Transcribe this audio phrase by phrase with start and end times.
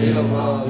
[0.00, 0.69] illallah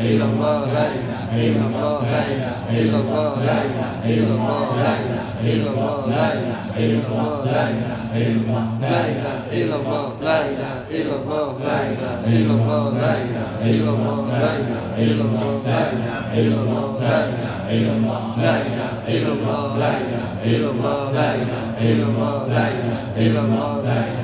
[0.00, 4.94] إلا الله لا إله إلا الله لا إله إلا الله لا إله إلا الله لا
[5.04, 7.94] إله إلا الله لا إله إلا الله لا إله
[8.80, 13.90] لا إله إلا الله لا إله إلا الله لا إله إلا الله لا إله إلا
[13.94, 18.90] الله لا إله إلا الله لا إله إلا الله لا إله إلا الله لا إله
[19.14, 23.98] إلا الله لا إله إلا الله لا إله إلا الله لا إله إلا الله لا
[24.08, 24.23] إله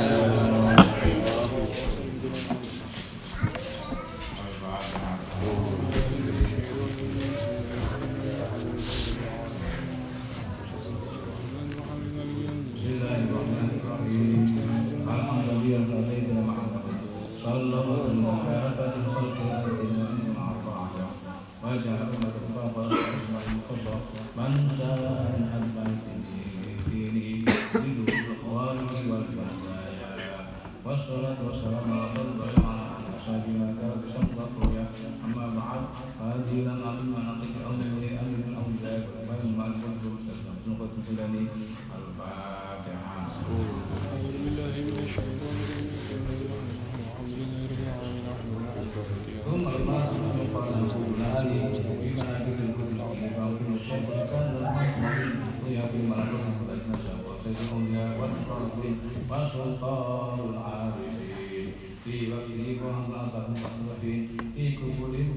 [59.31, 61.71] وسلطان العارفين
[62.03, 64.19] في وكله وهم أنصار مصطفين
[64.55, 65.29] في كفرهم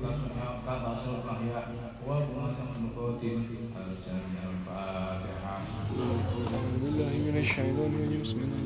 [0.66, 1.66] كبصر الأحياء
[2.06, 3.38] وكما المقاتل
[3.86, 5.54] الجميع الفاتحة.
[6.54, 8.63] أعوذ بالله من الشيطان الرجيم بسم الله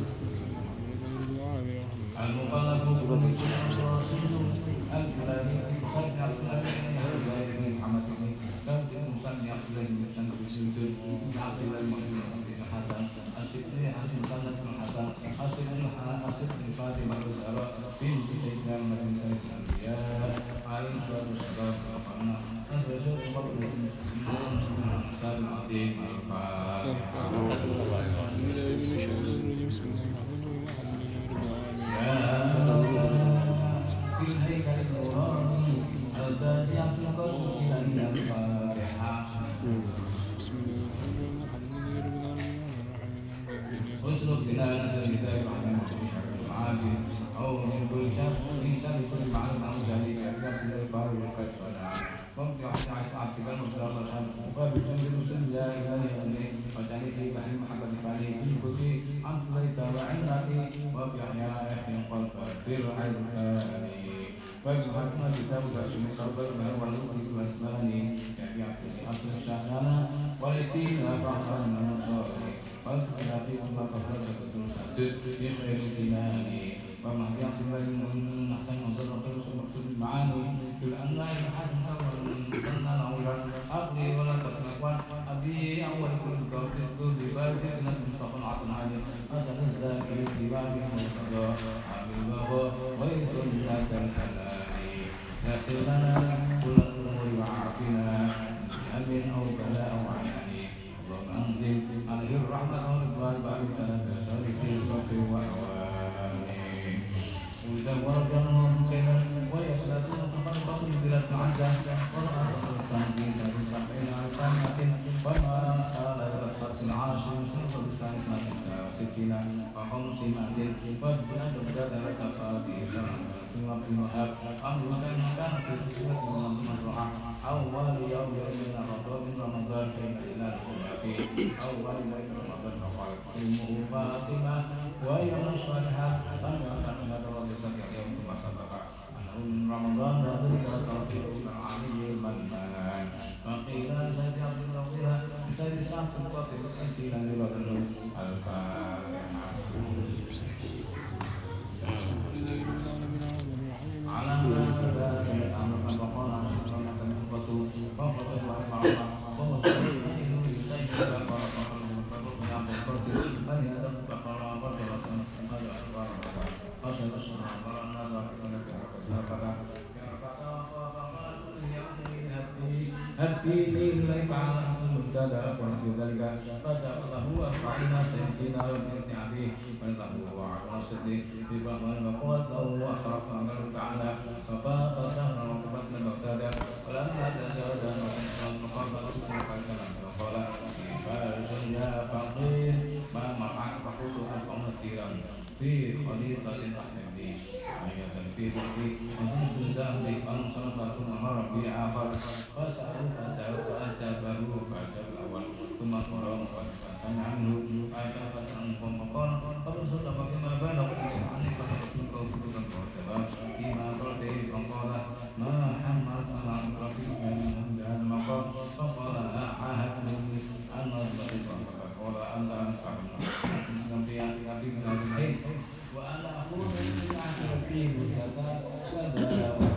[229.15, 229.68] Gracias.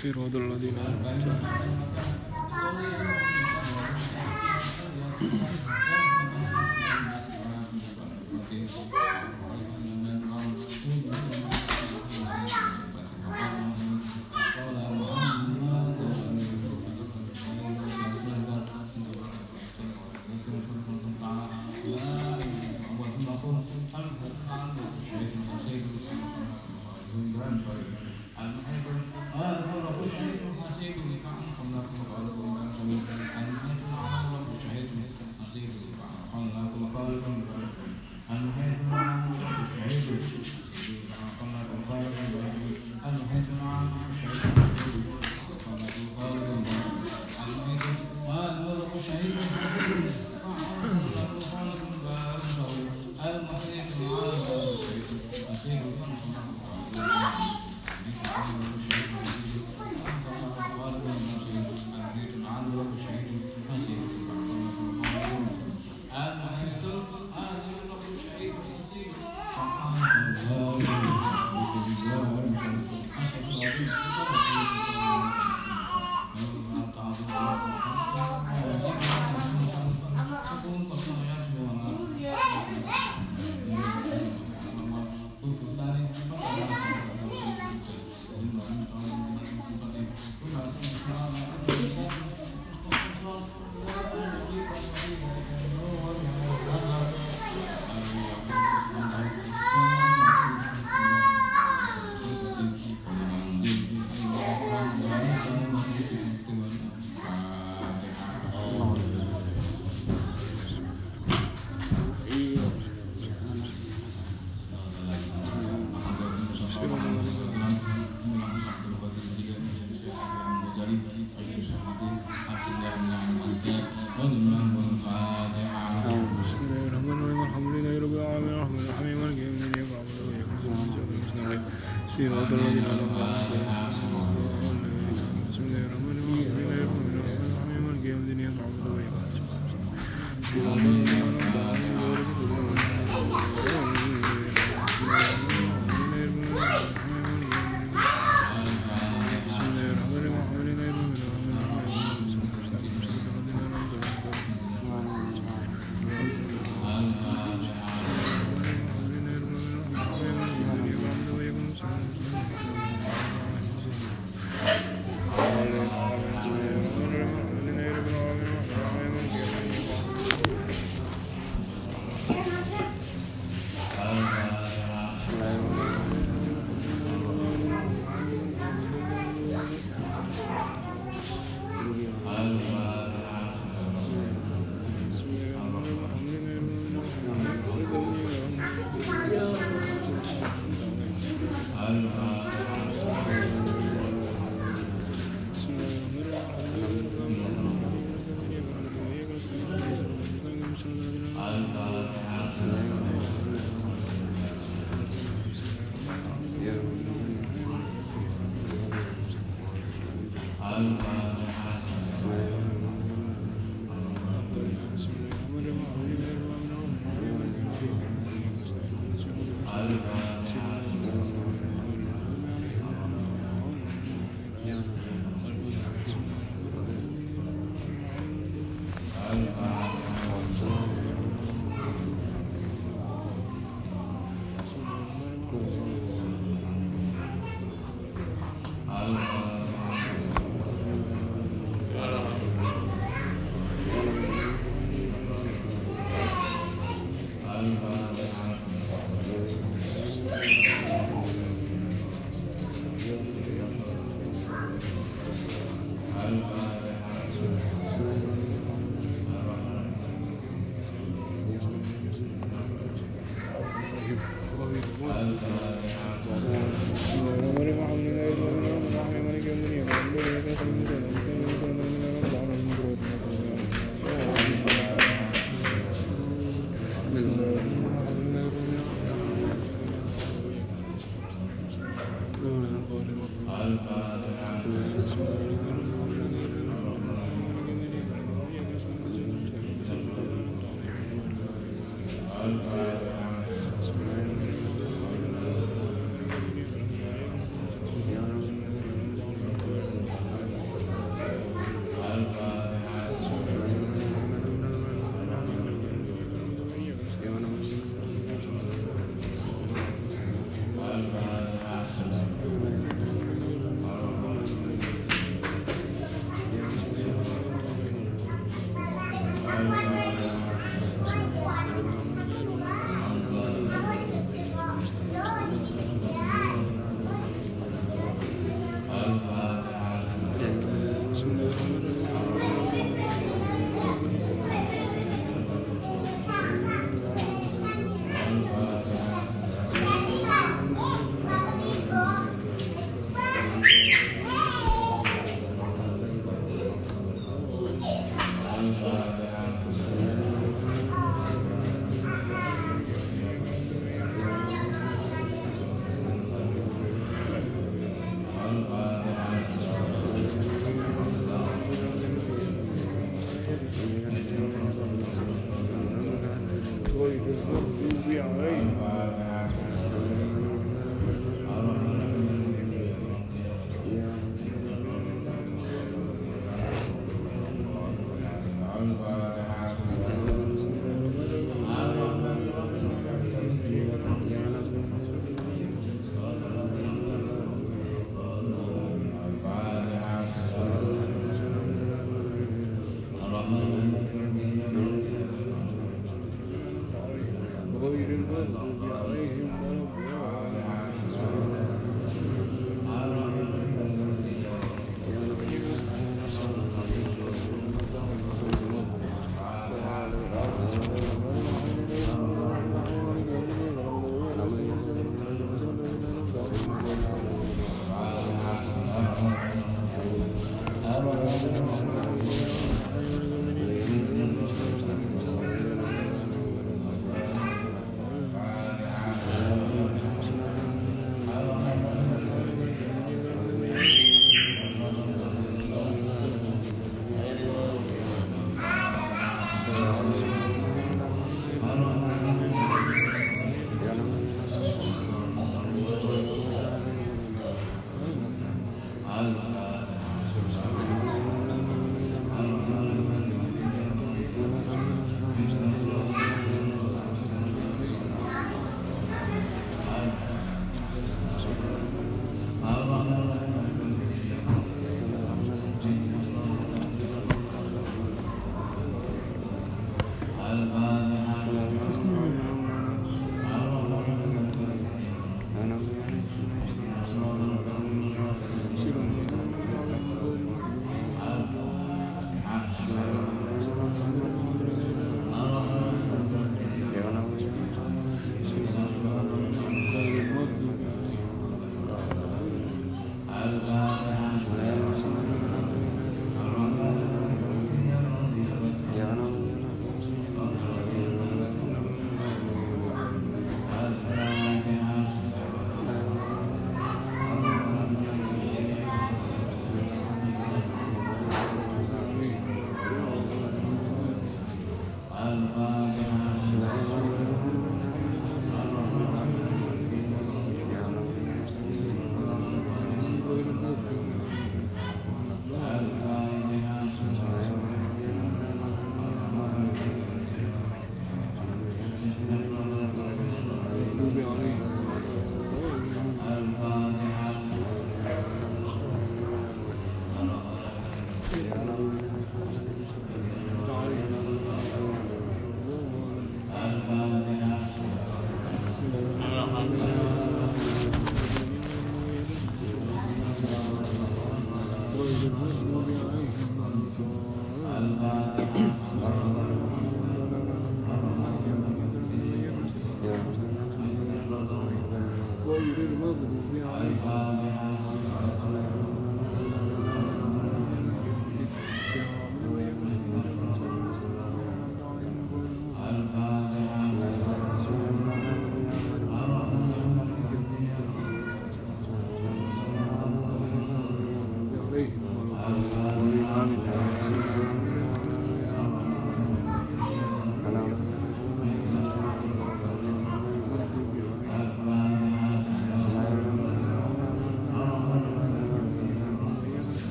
[0.00, 1.49] si rodola di notte.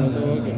[0.00, 0.57] Okay.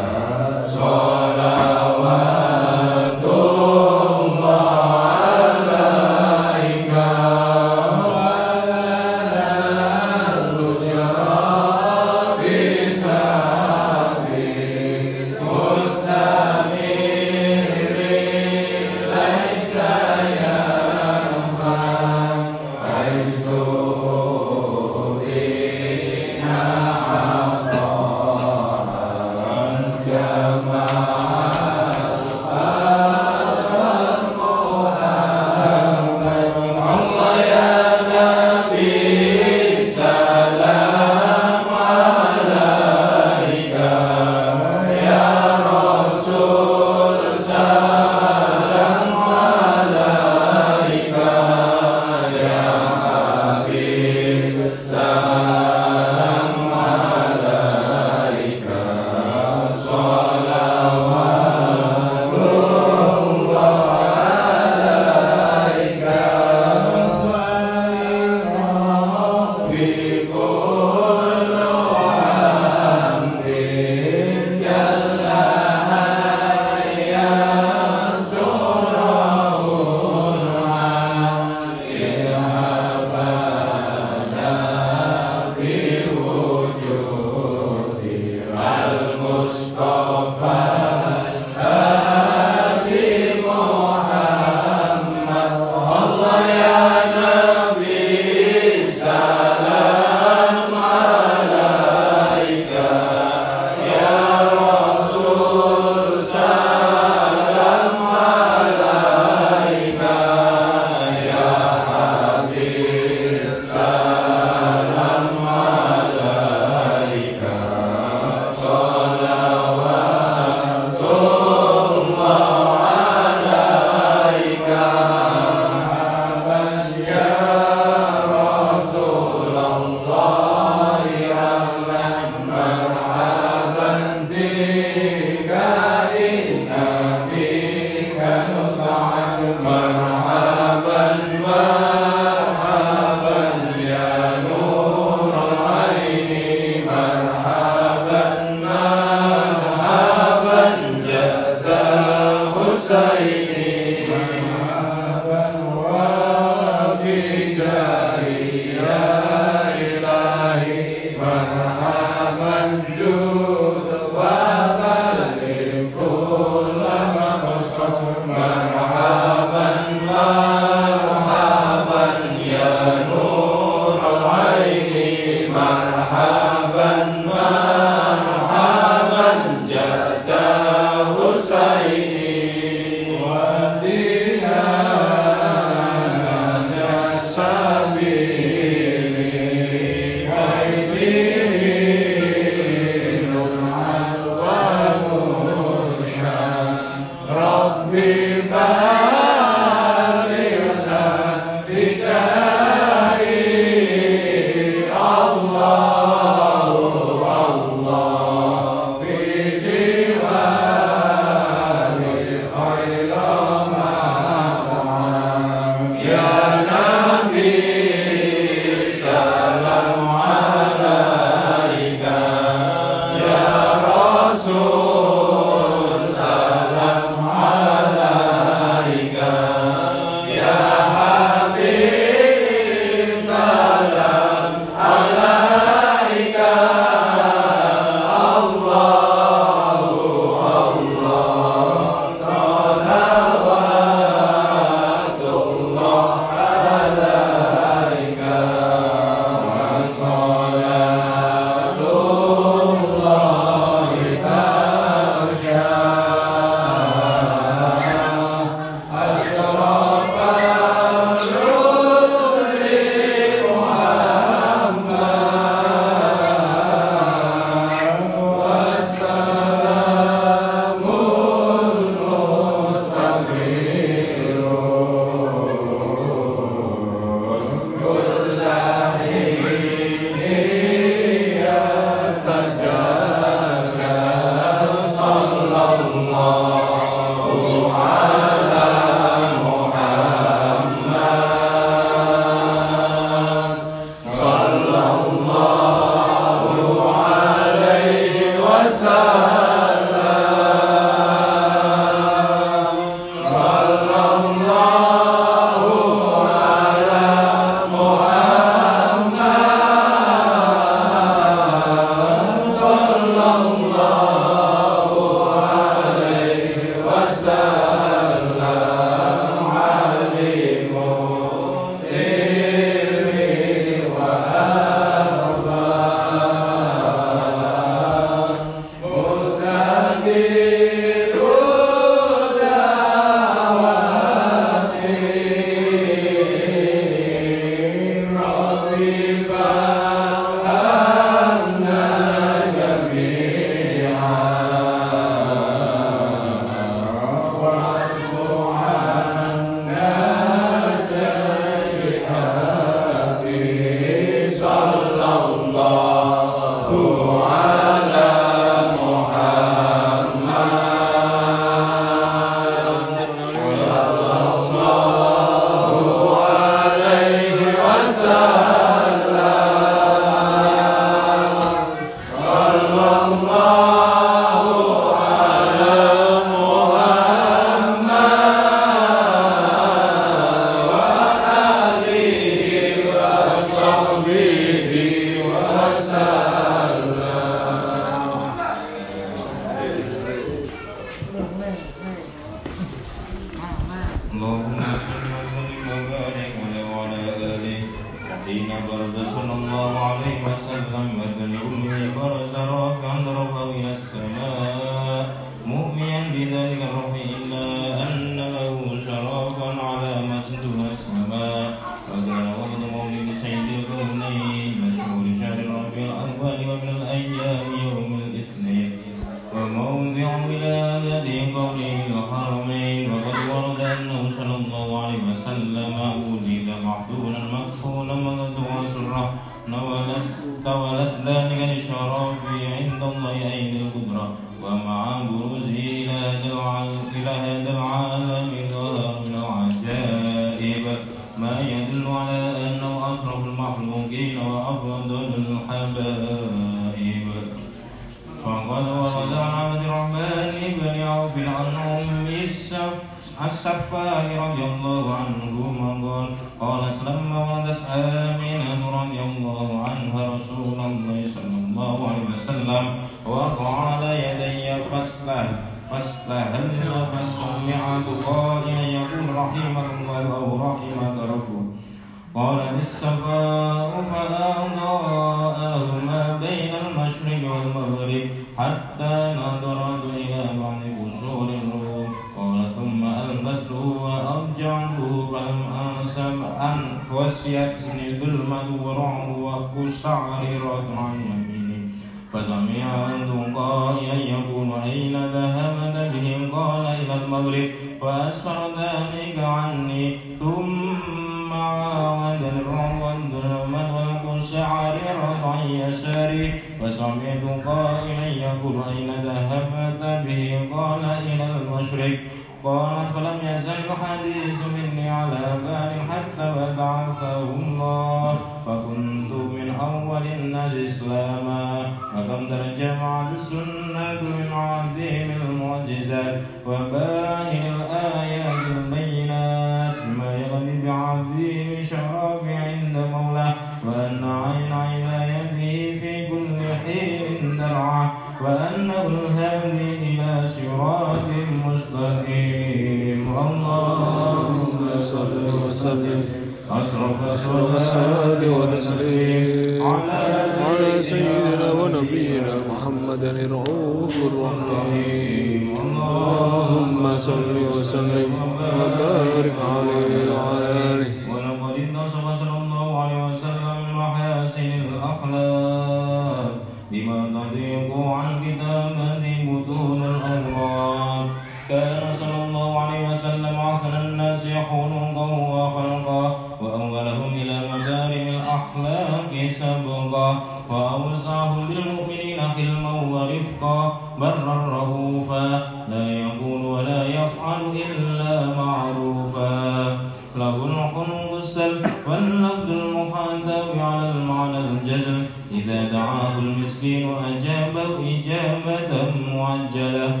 [591.86, 595.02] والنقد المحاذر على المعنى الجزم.
[595.32, 600.00] إذا دعاه المسكين أجابه إجابة معجلة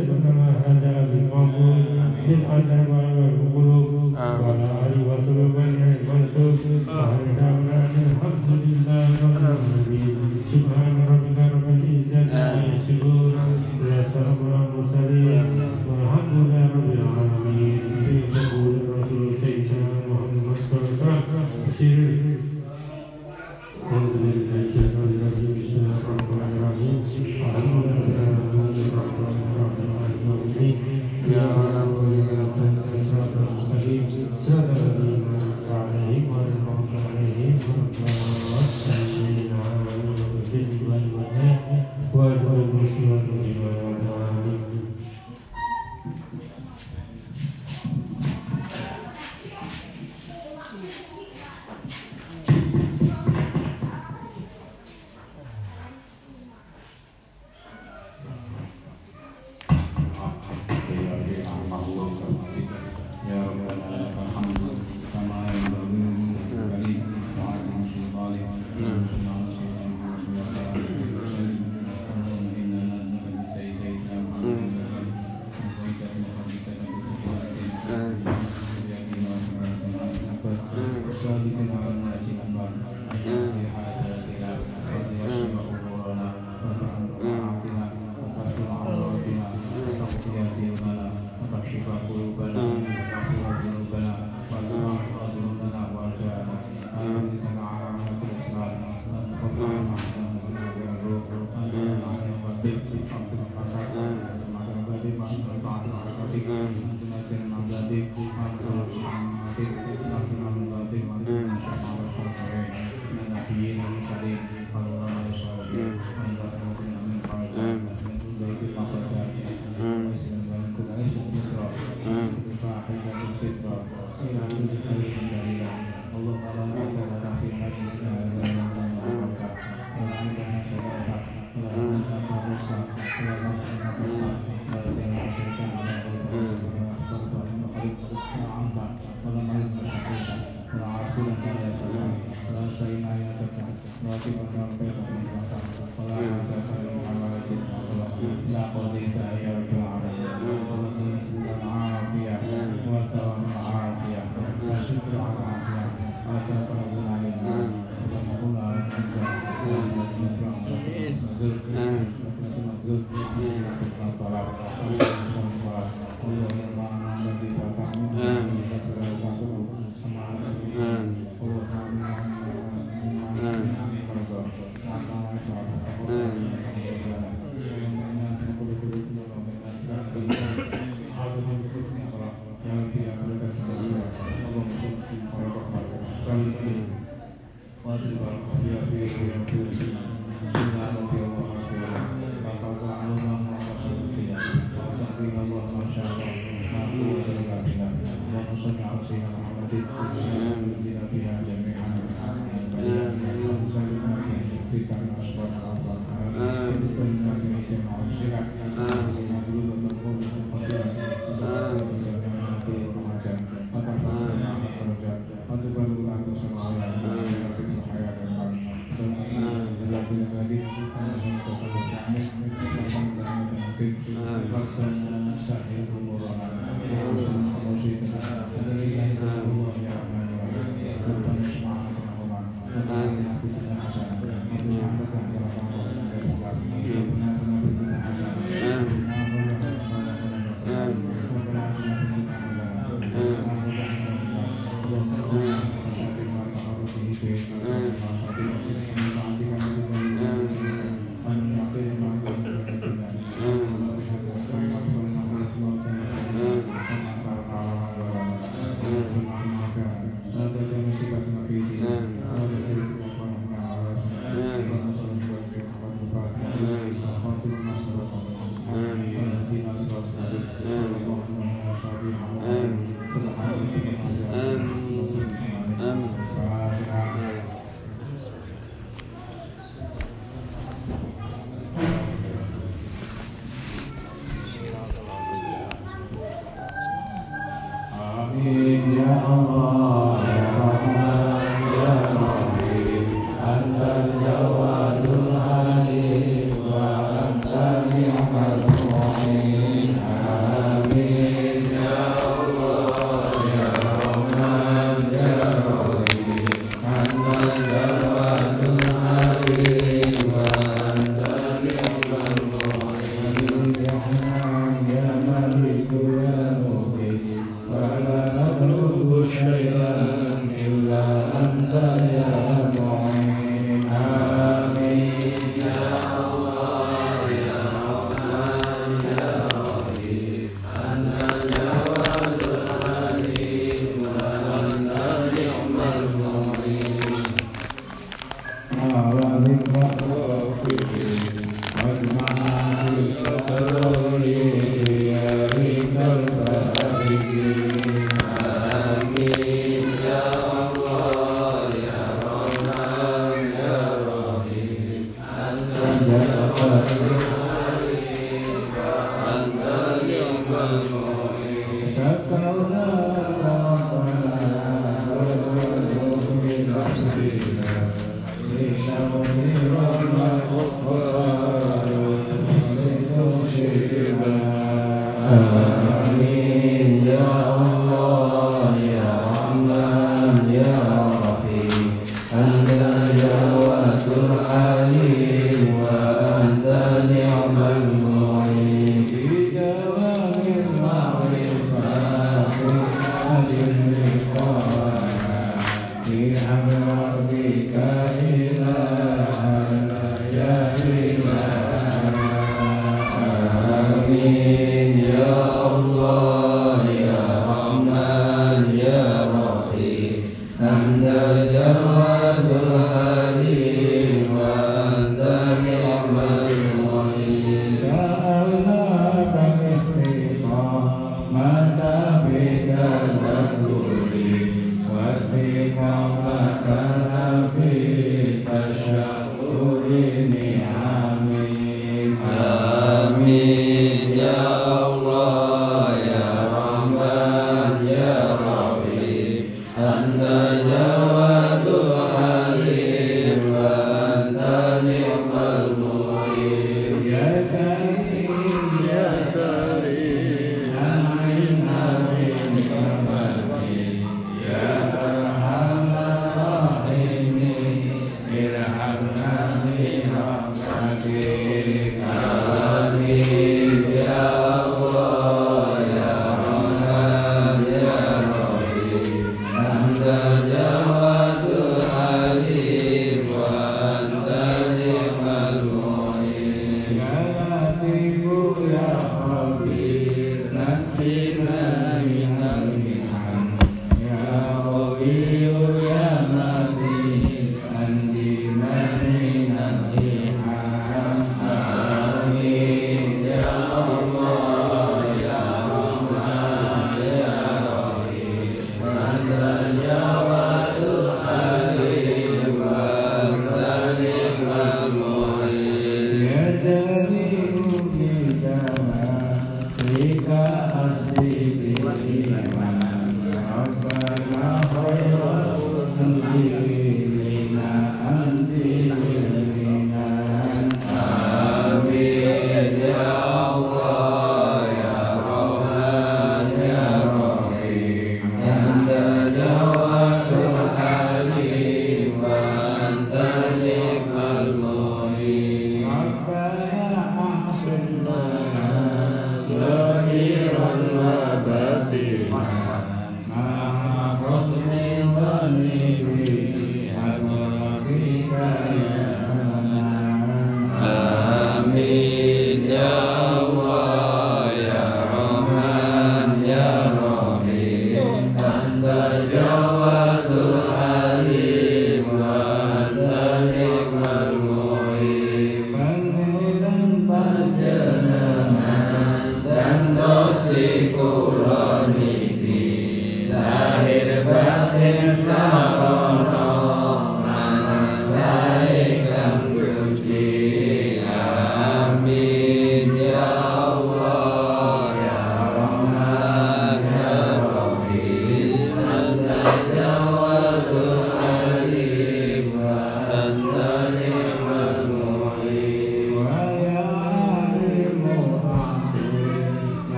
[0.00, 1.82] وسلم هذا بالقبول
[2.28, 3.01] بالقدر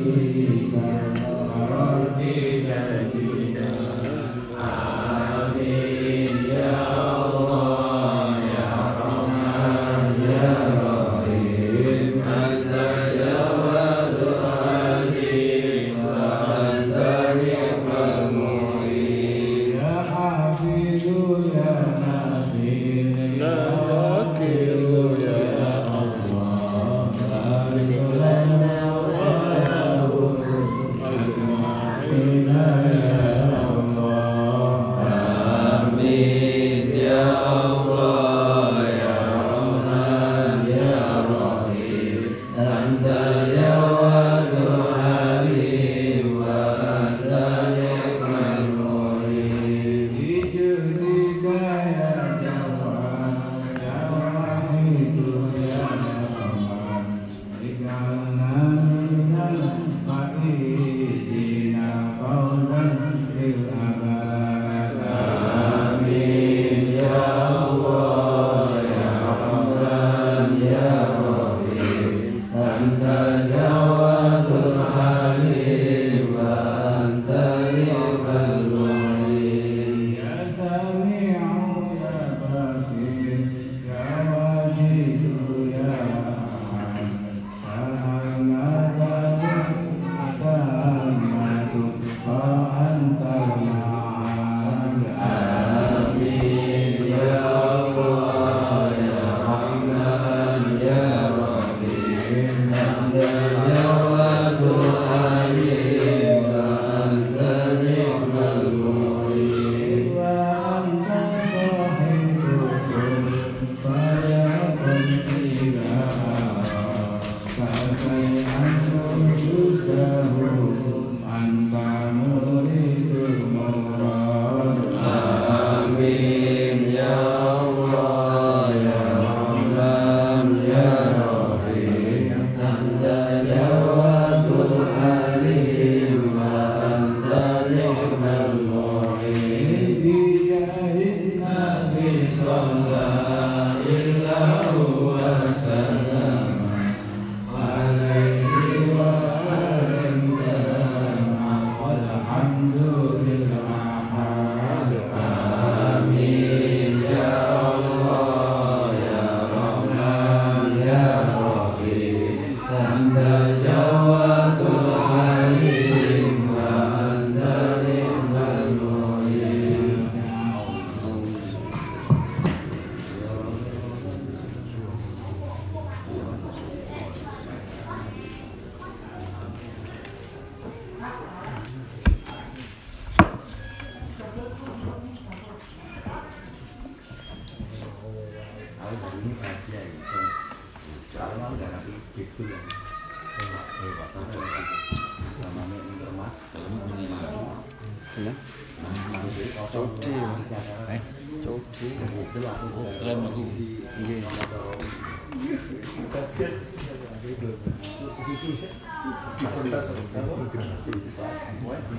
[0.00, 0.88] dalika
[1.48, 3.41] marati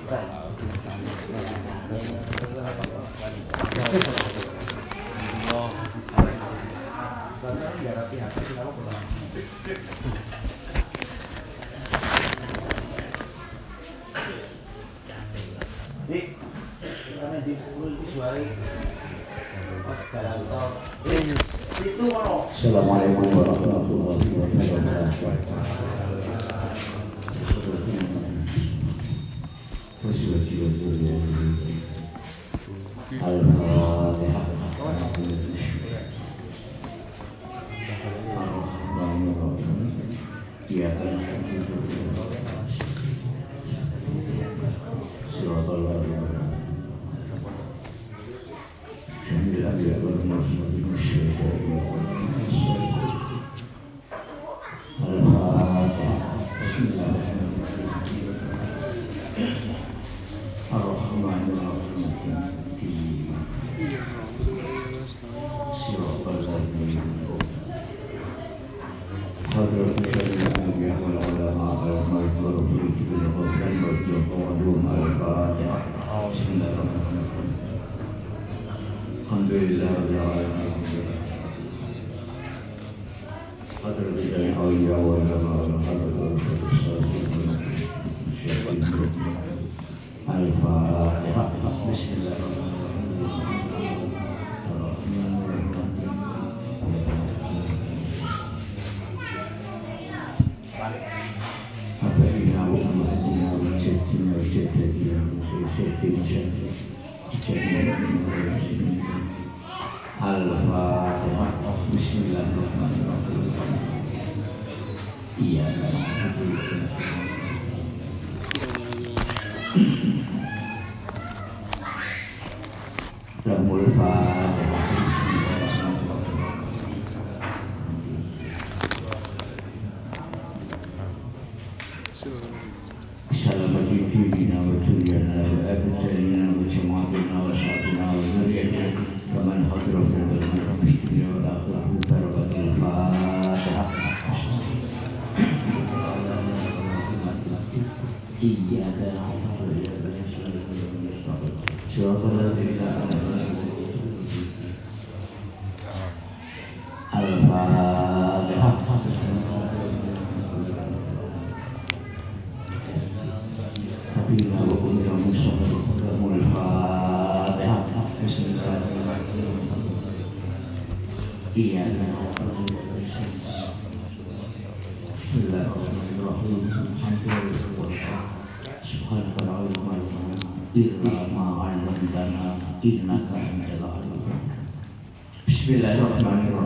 [0.06, 0.83] 在哪。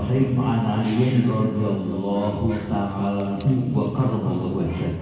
[0.08, 3.36] Bismillahirrahmanirrahim An aliyin radhiyallahu ta'ala
[3.76, 4.96] wa karramallahu wajhah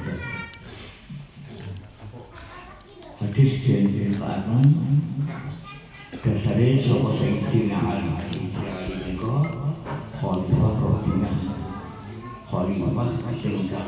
[3.22, 4.66] Hadis yang dikatakan
[6.10, 9.46] Dasari Sopo Sayyidina Ali Ali Niko
[10.18, 11.30] Khalifah Rabbina
[12.50, 13.06] Khalifah
[13.38, 13.85] Sing sing